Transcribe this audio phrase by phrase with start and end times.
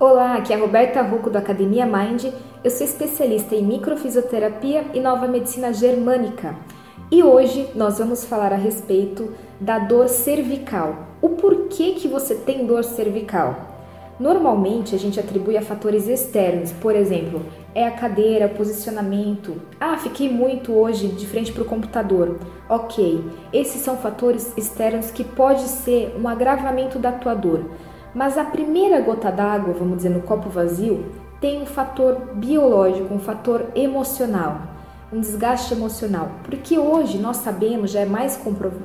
[0.00, 2.26] Olá, aqui é a Roberta Rucco do Academia Mind.
[2.62, 6.54] Eu sou especialista em microfisioterapia e nova medicina germânica.
[7.10, 11.08] E hoje nós vamos falar a respeito da dor cervical.
[11.20, 13.56] O porquê que você tem dor cervical?
[14.20, 17.44] Normalmente a gente atribui a fatores externos, por exemplo,
[17.74, 19.60] é a cadeira, o posicionamento.
[19.80, 22.38] Ah, fiquei muito hoje de frente para o computador.
[22.68, 27.64] Ok, esses são fatores externos que pode ser um agravamento da tua dor.
[28.14, 31.04] Mas a primeira gota d'água, vamos dizer, no copo vazio,
[31.40, 34.62] tem um fator biológico, um fator emocional,
[35.12, 36.30] um desgaste emocional.
[36.44, 38.40] Porque hoje nós sabemos, já é mais,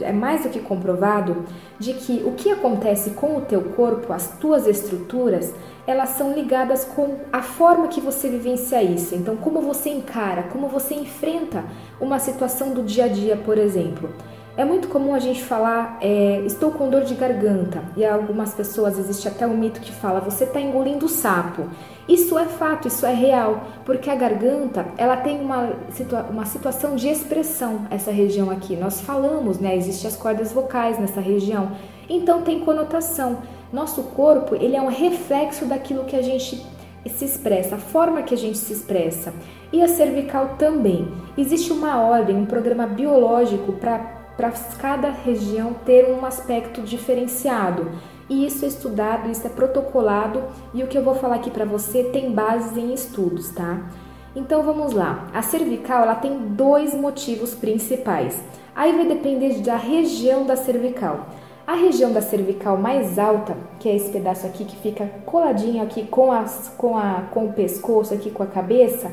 [0.00, 1.44] é mais do que comprovado,
[1.78, 5.52] de que o que acontece com o teu corpo, as tuas estruturas,
[5.86, 9.14] elas são ligadas com a forma que você vivencia isso.
[9.14, 11.64] Então, como você encara, como você enfrenta
[12.00, 14.10] uma situação do dia a dia, por exemplo.
[14.56, 18.98] É muito comum a gente falar, é, estou com dor de garganta, e algumas pessoas
[18.98, 21.64] existe até um mito que fala, você está engolindo sapo.
[22.08, 26.96] Isso é fato, isso é real, porque a garganta ela tem uma, situa uma situação
[26.96, 28.76] de expressão, essa região aqui.
[28.76, 29.76] Nós falamos, né?
[29.76, 31.72] Existem as cordas vocais nessa região,
[32.08, 33.42] então tem conotação.
[33.70, 36.64] Nosso corpo ele é um reflexo daquilo que a gente
[37.08, 39.34] se expressa, a forma que a gente se expressa.
[39.70, 41.08] E a cervical também.
[41.36, 47.90] Existe uma ordem, um programa biológico para para cada região ter um aspecto diferenciado.
[48.28, 50.42] E isso é estudado, isso é protocolado
[50.74, 53.88] e o que eu vou falar aqui para você tem bases em estudos, tá?
[54.34, 55.28] Então vamos lá.
[55.32, 58.42] A cervical ela tem dois motivos principais.
[58.74, 61.28] Aí vai depender da região da cervical.
[61.66, 66.06] A região da cervical mais alta, que é esse pedaço aqui que fica coladinho aqui
[66.06, 69.10] com, as, com, a, com o pescoço, aqui com a cabeça,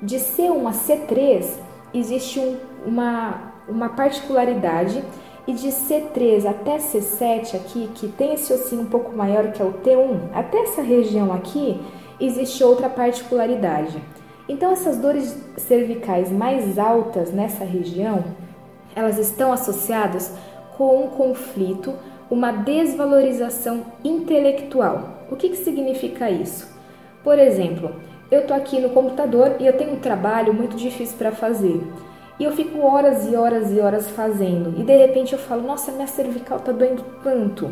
[0.00, 1.46] de C1 a C3,
[1.92, 5.02] existe um, uma uma particularidade
[5.46, 9.64] e de C3 até C7 aqui, que tem esse ossinho um pouco maior que é
[9.64, 11.80] o T1, até essa região aqui,
[12.20, 14.00] existe outra particularidade.
[14.48, 18.24] Então essas dores cervicais mais altas nessa região,
[18.94, 20.32] elas estão associadas
[20.76, 21.94] com um conflito,
[22.30, 25.26] uma desvalorização intelectual.
[25.30, 26.68] O que, que significa isso?
[27.22, 27.94] Por exemplo,
[28.30, 31.80] eu estou aqui no computador e eu tenho um trabalho muito difícil para fazer.
[32.40, 34.72] E eu fico horas e horas e horas fazendo.
[34.80, 37.70] E de repente eu falo, nossa, minha cervical tá doendo tanto.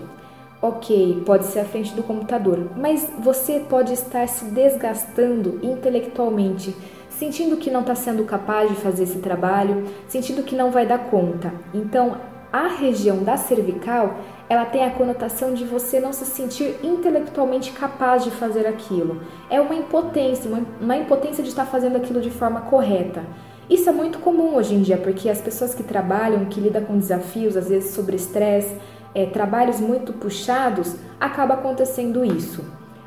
[0.61, 6.77] Ok, pode ser a frente do computador, mas você pode estar se desgastando intelectualmente,
[7.09, 10.99] sentindo que não está sendo capaz de fazer esse trabalho, sentindo que não vai dar
[11.09, 11.50] conta.
[11.73, 12.19] Então,
[12.53, 14.19] a região da cervical,
[14.50, 19.23] ela tem a conotação de você não se sentir intelectualmente capaz de fazer aquilo.
[19.49, 23.25] É uma impotência, uma, uma impotência de estar fazendo aquilo de forma correta.
[23.69, 26.99] Isso é muito comum hoje em dia, porque as pessoas que trabalham, que lidam com
[26.99, 28.75] desafios, às vezes sobre estresse,
[29.15, 32.65] é, trabalhos muito puxados, acaba acontecendo isso.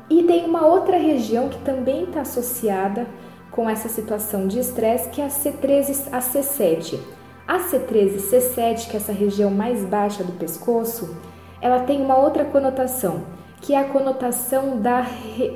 [0.08, 3.06] E tem uma outra região que também está associada
[3.50, 6.98] com essa situação de estresse, que é a C13 a C7.
[7.46, 11.16] A C13 e C7, que é essa região mais baixa do pescoço,
[11.60, 13.24] ela tem uma outra conotação,
[13.60, 15.06] que é a conotação da,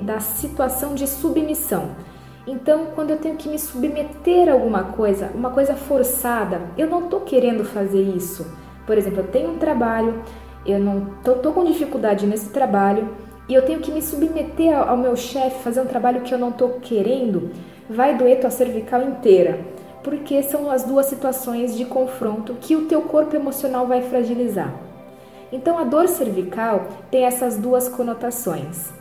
[0.03, 1.91] da situação de submissão.
[2.47, 7.05] Então, quando eu tenho que me submeter a alguma coisa, uma coisa forçada, eu não
[7.05, 8.47] estou querendo fazer isso.
[8.87, 10.23] Por exemplo, eu tenho um trabalho,
[10.65, 13.09] eu não tô com dificuldade nesse trabalho
[13.49, 16.39] e eu tenho que me submeter ao, ao meu chefe, fazer um trabalho que eu
[16.39, 17.51] não estou querendo,
[17.91, 19.59] vai doer tua cervical inteira,
[20.05, 24.73] porque são as duas situações de confronto que o teu corpo emocional vai fragilizar.
[25.51, 28.93] Então, a dor cervical tem essas duas conotações.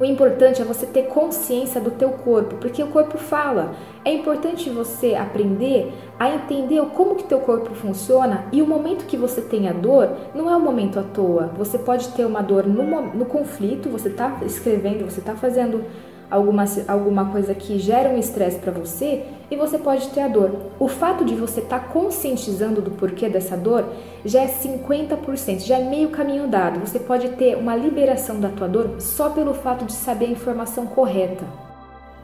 [0.00, 3.74] O importante é você ter consciência do teu corpo, porque o corpo fala.
[4.04, 9.16] É importante você aprender a entender como que teu corpo funciona e o momento que
[9.16, 11.50] você tem a dor não é um momento à toa.
[11.58, 15.84] Você pode ter uma dor no, no conflito, você está escrevendo, você está fazendo
[16.30, 20.50] alguma, alguma coisa que gera um estresse para você e você pode ter a dor.
[20.78, 23.84] O fato de você estar tá conscientizando do porquê dessa dor
[24.24, 26.80] já é 50%, já é meio caminho dado.
[26.80, 30.86] Você pode ter uma liberação da tua dor só pelo fato de saber a informação
[30.86, 31.44] correta.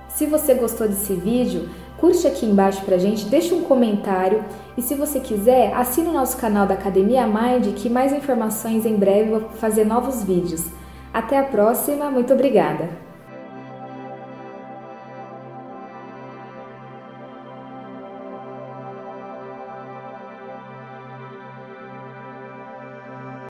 [0.08, 1.68] Se você gostou desse vídeo,
[1.98, 4.44] curte aqui embaixo pra gente, deixa um comentário
[4.76, 8.94] e se você quiser, assine o nosso canal da Academia Mind que mais informações em
[8.96, 10.64] breve vou fazer novos vídeos.
[11.12, 13.13] Até a próxima, muito obrigada!